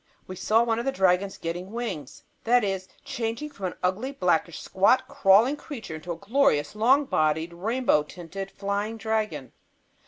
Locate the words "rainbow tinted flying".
7.53-8.97